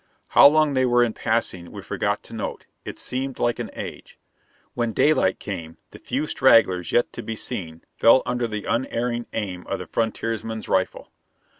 How 0.29 0.47
long 0.47 0.73
they 0.73 0.83
were 0.83 1.03
in 1.03 1.13
passing 1.13 1.71
we 1.71 1.83
forgot 1.83 2.23
to 2.23 2.33
note; 2.33 2.65
it 2.85 2.97
seemed 2.97 3.37
like 3.37 3.59
an 3.59 3.69
age. 3.75 4.17
When 4.73 4.93
daylight 4.93 5.37
came 5.37 5.77
the 5.91 5.99
few 5.99 6.25
stragglers 6.25 6.91
yet 6.91 7.13
to 7.13 7.21
be 7.21 7.35
seen 7.35 7.83
fell 7.97 8.23
under 8.25 8.47
the 8.47 8.65
unerring 8.65 9.27
aim 9.33 9.63
of 9.67 9.77
the 9.77 9.85
frontiersman's 9.85 10.67
rifle. 10.67 11.11